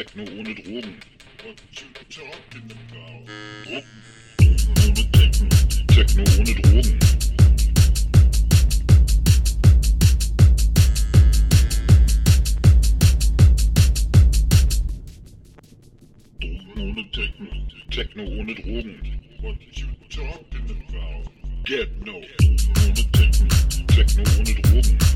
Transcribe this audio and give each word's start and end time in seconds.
Techno 0.00 0.22
ohne 0.22 0.54
Drogen. 0.54 0.94
Drogen 1.36 1.84
ohne 4.78 5.04
Techno. 5.12 5.48
Techno 5.88 6.22
ohne 6.38 6.54
Drogen. 6.54 6.98
Drogen 16.40 16.80
ohne 16.80 17.10
Techno. 17.12 17.46
Techno 17.90 18.22
ohne 18.22 18.54
Drogen. 18.54 19.20
What 19.42 19.58
you 19.72 19.88
talking 20.08 20.70
about? 20.88 21.28
Get 21.66 21.90
no. 22.06 22.14
Ohne 22.16 23.04
Techno. 23.12 23.48
Techno 23.86 24.22
ohne 24.38 24.54
Drogen. 24.62 25.09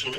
sur 0.00 0.10
le 0.12 0.18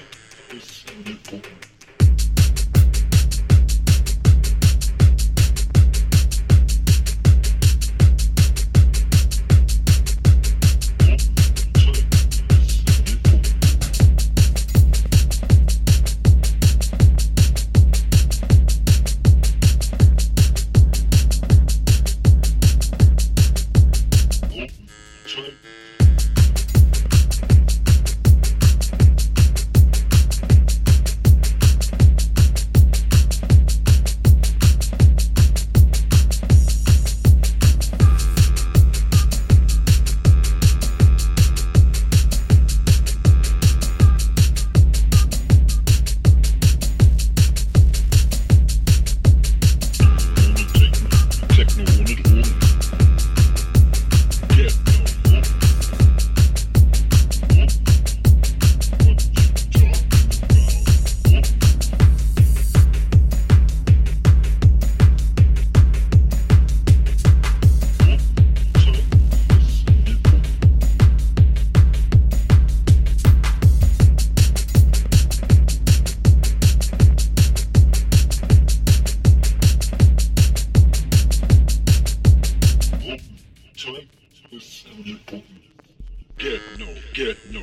no, 86.82 86.88
get 87.14 87.38
no. 87.52 87.62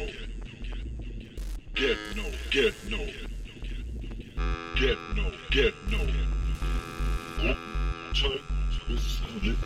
Get 1.74 1.98
no, 2.14 2.24
get 2.50 2.74
no. 2.88 2.98
Get 4.76 4.98
no, 5.16 5.30
get 5.50 5.74
no. 5.90 5.98
Drogen. 8.12 8.42
Zeug 8.70 8.96
ist 8.96 9.22
ohne 9.34 9.56